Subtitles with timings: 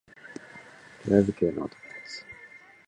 [1.03, 1.77] 黒づくめの男た
[2.09, 2.25] ち